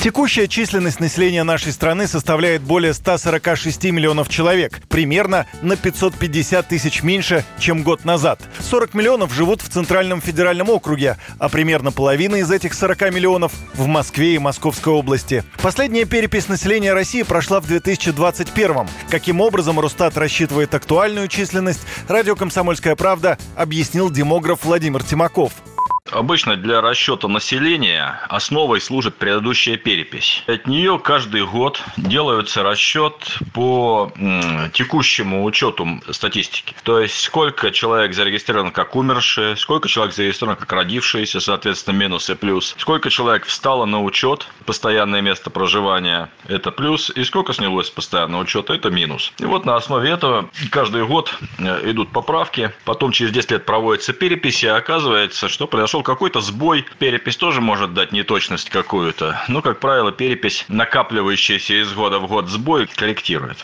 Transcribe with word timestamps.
Текущая 0.00 0.46
численность 0.46 1.00
населения 1.00 1.42
нашей 1.42 1.72
страны 1.72 2.06
составляет 2.06 2.62
более 2.62 2.94
146 2.94 3.86
миллионов 3.86 4.28
человек, 4.28 4.80
примерно 4.88 5.46
на 5.60 5.74
550 5.74 6.68
тысяч 6.68 7.02
меньше, 7.02 7.44
чем 7.58 7.82
год 7.82 8.04
назад. 8.04 8.40
40 8.60 8.94
миллионов 8.94 9.34
живут 9.34 9.60
в 9.60 9.68
Центральном 9.68 10.20
федеральном 10.20 10.70
округе, 10.70 11.16
а 11.40 11.48
примерно 11.48 11.90
половина 11.90 12.36
из 12.36 12.50
этих 12.52 12.74
40 12.74 13.12
миллионов 13.12 13.52
в 13.74 13.86
Москве 13.88 14.36
и 14.36 14.38
Московской 14.38 14.92
области. 14.92 15.42
Последняя 15.60 16.04
перепись 16.04 16.46
населения 16.46 16.92
России 16.92 17.24
прошла 17.24 17.60
в 17.60 17.66
2021 17.66 18.86
Каким 19.10 19.40
образом 19.40 19.80
Росстат 19.80 20.16
рассчитывает 20.16 20.74
актуальную 20.74 21.26
численность, 21.26 21.80
радио 22.06 22.36
«Комсомольская 22.36 22.94
правда» 22.94 23.36
объяснил 23.56 24.10
демограф 24.10 24.64
Владимир 24.64 25.02
Тимаков. 25.02 25.52
Обычно 26.12 26.56
для 26.56 26.80
расчета 26.80 27.28
населения 27.28 28.20
основой 28.28 28.80
служит 28.80 29.16
предыдущая 29.16 29.76
перепись. 29.76 30.42
От 30.46 30.66
нее 30.66 30.98
каждый 30.98 31.44
год 31.44 31.82
делается 31.96 32.62
расчет 32.62 33.38
по 33.52 34.12
текущему 34.72 35.44
учету 35.44 36.00
статистики. 36.10 36.74
То 36.82 37.00
есть, 37.00 37.20
сколько 37.20 37.70
человек 37.70 38.14
зарегистрировано 38.14 38.70
как 38.70 38.96
умершие, 38.96 39.56
сколько 39.56 39.88
человек 39.88 40.14
зарегистрировано 40.14 40.58
как 40.58 40.72
родившиеся, 40.72 41.40
соответственно, 41.40 41.96
минус 41.96 42.30
и 42.30 42.34
плюс. 42.34 42.74
Сколько 42.78 43.10
человек 43.10 43.46
встало 43.46 43.84
на 43.84 44.02
учет, 44.02 44.48
постоянное 44.66 45.20
место 45.20 45.50
проживания– 45.50 46.30
это 46.48 46.70
плюс, 46.70 47.10
и 47.10 47.24
сколько 47.24 47.52
снялось 47.52 47.88
с 47.88 47.90
постоянного 47.90 48.42
учета– 48.42 48.74
это 48.74 48.90
минус. 48.90 49.32
И 49.38 49.44
вот 49.44 49.64
на 49.64 49.76
основе 49.76 50.10
этого 50.10 50.50
каждый 50.70 51.04
год 51.04 51.34
э, 51.58 51.90
идут 51.90 52.10
поправки, 52.10 52.72
потом 52.84 53.12
через 53.12 53.32
10 53.32 53.50
лет 53.52 53.64
проводятся 53.64 54.12
переписи, 54.12 54.66
и 54.66 54.68
оказывается, 54.68 55.48
что 55.48 55.66
произошло 55.66 55.97
произошел 55.98 56.02
какой-то 56.02 56.40
сбой. 56.40 56.84
Перепись 56.98 57.36
тоже 57.36 57.60
может 57.60 57.94
дать 57.94 58.12
неточность 58.12 58.70
какую-то. 58.70 59.40
Но, 59.48 59.62
как 59.62 59.80
правило, 59.80 60.12
перепись, 60.12 60.64
накапливающаяся 60.68 61.82
из 61.82 61.92
года 61.92 62.18
в 62.18 62.26
год 62.26 62.48
сбой, 62.48 62.86
корректирует. 62.86 63.58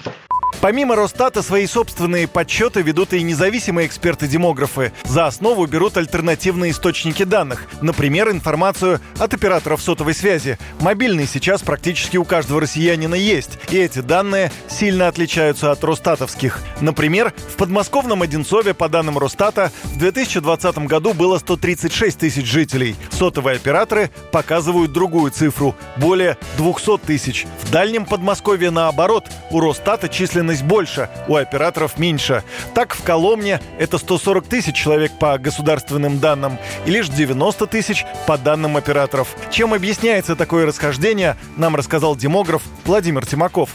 Помимо 0.61 0.97
Росстата, 0.97 1.43
свои 1.43 1.67
собственные 1.67 2.27
подсчеты 2.27 2.81
ведут 2.81 3.13
и 3.13 3.23
независимые 3.23 3.87
эксперты-демографы. 3.87 4.93
За 5.05 5.27
основу 5.27 5.67
берут 5.67 5.97
альтернативные 5.97 6.71
источники 6.71 7.23
данных. 7.25 7.67
Например, 7.83 8.31
информацию 8.31 9.01
от 9.19 9.35
операторов 9.35 9.83
сотовой 9.83 10.15
связи. 10.15 10.59
Мобильный 10.81 11.27
сейчас 11.27 11.63
практически 11.63 12.17
у 12.17 12.25
каждого 12.25 12.61
россиянина 12.63 13.15
есть. 13.15 13.59
И 13.71 13.79
эти 13.79 13.99
данные 13.99 14.51
сильно 14.69 15.09
отличаются 15.09 15.71
от 15.71 15.85
росстатовских. 15.85 16.63
Например, 16.81 17.35
в 17.53 17.57
подмосковном 17.57 18.23
Одинцове, 18.23 18.73
по 18.73 18.89
данным 18.89 19.19
Росстата, 19.19 19.71
в 19.85 19.99
2020 19.99 20.79
году 20.87 21.13
было 21.13 21.39
136 21.39 22.19
тысяч 22.19 22.47
жителей. 22.47 22.97
Сотовые 23.11 23.57
операторы 23.57 24.11
показывают 24.33 24.93
другую 24.93 25.31
цифру– 25.31 25.75
более 25.97 26.39
200 26.57 26.99
тысяч. 26.99 27.47
В 27.63 27.71
дальнем 27.71 28.07
Подмосковье, 28.07 28.71
наоборот, 28.71 29.25
у 29.51 29.61
Росстата 29.61 30.09
численность 30.09 30.44
численность 30.45 30.65
больше, 30.65 31.09
у 31.27 31.37
операторов 31.37 31.99
меньше. 31.99 32.43
Так, 32.75 32.95
в 32.95 33.03
Коломне 33.03 33.61
это 33.79 33.99
140 33.99 34.47
тысяч 34.47 34.75
человек 34.75 35.13
по 35.19 35.39
государственным 35.39 36.19
данным 36.19 36.59
и 36.85 36.91
лишь 36.91 37.09
90 37.09 37.67
тысяч 37.67 38.05
по 38.27 38.37
данным 38.37 38.77
операторов. 38.77 39.35
Чем 39.51 39.73
объясняется 39.73 40.37
такое 40.37 40.67
расхождение, 40.67 41.37
нам 41.57 41.77
рассказал 41.77 42.15
демограф 42.17 42.63
Владимир 42.85 43.25
Тимаков 43.25 43.71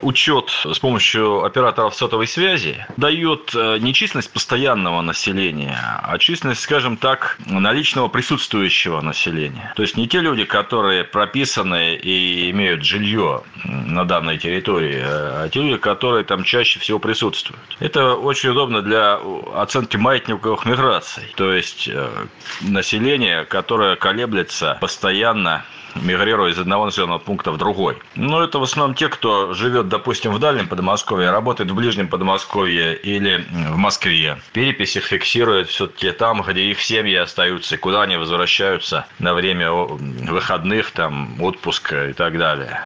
учет 0.00 0.50
с 0.64 0.78
помощью 0.78 1.44
операторов 1.44 1.94
сотовой 1.94 2.26
связи 2.26 2.84
дает 2.96 3.54
э, 3.54 3.78
не 3.78 3.94
численность 3.94 4.32
постоянного 4.32 5.00
населения, 5.02 5.78
а 6.02 6.18
численность, 6.18 6.62
скажем 6.62 6.96
так, 6.96 7.38
наличного 7.46 8.08
присутствующего 8.08 9.00
населения. 9.00 9.72
То 9.76 9.82
есть 9.82 9.96
не 9.96 10.08
те 10.08 10.20
люди, 10.20 10.44
которые 10.44 11.04
прописаны 11.04 11.94
и 11.94 12.50
имеют 12.50 12.84
жилье 12.84 13.42
на 13.64 14.04
данной 14.04 14.38
территории, 14.38 15.00
а 15.04 15.48
те 15.48 15.60
люди, 15.60 15.76
которые 15.76 16.24
там 16.24 16.42
чаще 16.44 16.80
всего 16.80 16.98
присутствуют. 16.98 17.76
Это 17.78 18.14
очень 18.14 18.50
удобно 18.50 18.82
для 18.82 19.18
оценки 19.54 19.96
маятниковых 19.96 20.66
миграций. 20.66 21.32
То 21.36 21.52
есть 21.52 21.88
э, 21.88 22.26
население, 22.62 23.44
которое 23.44 23.96
колеблется 23.96 24.76
постоянно 24.80 25.64
мигрируя 25.94 26.50
из 26.50 26.58
одного 26.58 26.86
населенного 26.86 27.18
пункта 27.18 27.52
в 27.52 27.58
другой. 27.58 27.96
Но 28.14 28.42
это 28.42 28.58
в 28.58 28.62
основном 28.62 28.94
те, 28.94 29.08
кто 29.08 29.54
живет, 29.54 29.88
допустим, 29.88 30.32
в 30.32 30.38
дальнем 30.38 30.68
Подмосковье, 30.68 31.30
работает 31.30 31.70
в 31.70 31.74
ближнем 31.74 32.08
Подмосковье 32.08 32.96
или 32.96 33.44
в 33.50 33.76
Москве. 33.76 34.38
Перепись 34.52 34.96
их 34.96 35.04
фиксирует 35.04 35.68
все-таки 35.68 36.10
там, 36.12 36.42
где 36.42 36.70
их 36.70 36.80
семьи 36.80 37.14
остаются, 37.14 37.78
куда 37.78 38.02
они 38.02 38.16
возвращаются 38.16 39.06
на 39.18 39.34
время 39.34 39.72
выходных, 39.72 40.90
там, 40.90 41.40
отпуска 41.42 42.08
и 42.08 42.12
так 42.12 42.38
далее. 42.38 42.84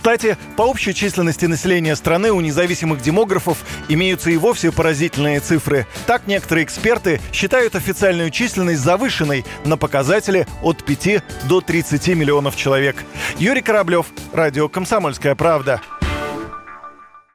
Кстати, 0.00 0.38
по 0.56 0.62
общей 0.62 0.94
численности 0.94 1.44
населения 1.44 1.94
страны 1.94 2.32
у 2.32 2.40
независимых 2.40 3.02
демографов 3.02 3.58
имеются 3.90 4.30
и 4.30 4.38
вовсе 4.38 4.72
поразительные 4.72 5.40
цифры. 5.40 5.86
Так 6.06 6.26
некоторые 6.26 6.64
эксперты 6.64 7.20
считают 7.34 7.74
официальную 7.74 8.30
численность 8.30 8.80
завышенной 8.80 9.44
на 9.66 9.76
показатели 9.76 10.46
от 10.62 10.82
5 10.82 11.22
до 11.50 11.60
30 11.60 12.08
миллионов 12.16 12.56
человек. 12.56 12.96
Юрий 13.36 13.60
Кораблев, 13.60 14.06
Радио 14.32 14.70
«Комсомольская 14.70 15.34
правда». 15.34 15.82